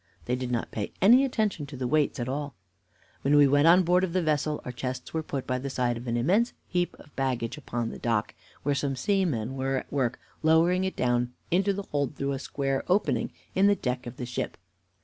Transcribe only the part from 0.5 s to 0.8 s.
not